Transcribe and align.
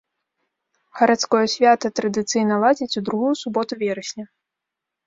Гарадское 1.01 1.43
свята 1.57 1.93
традыцыйна 2.01 2.59
ладзяць 2.65 2.91
у 2.91 3.01
другую 3.13 3.35
суботу 3.45 3.73
верасня. 3.85 4.25